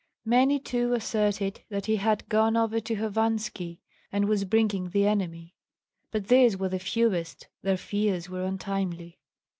[0.25, 3.81] Many too asserted that he had gone over to Hovanski
[4.11, 5.53] and was bringing the enemy;
[6.09, 9.19] but these were the fewest, their fears were untimely.